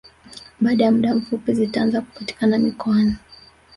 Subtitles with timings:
[0.61, 3.15] Baada ya muda mfupi zitaanza kupatikana mikoani